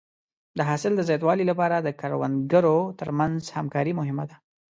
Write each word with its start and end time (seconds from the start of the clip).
د 0.57 0.59
حاصل 0.69 0.91
د 0.95 1.01
زیاتوالي 1.09 1.43
لپاره 1.51 1.75
د 1.79 1.89
کروندګرو 1.99 2.77
تر 2.99 3.09
منځ 3.19 3.35
همکاري 3.57 3.93
مهمه 3.99 4.23
ده. 4.29 4.35